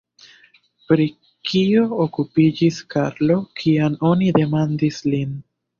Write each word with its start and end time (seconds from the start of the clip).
Pri 0.91 1.05
kio 1.51 1.83
okupiĝis 2.07 2.81
Karlo, 2.97 3.39
kiam 3.61 4.03
oni 4.15 4.37
demandis 4.43 5.03
lin? 5.15 5.43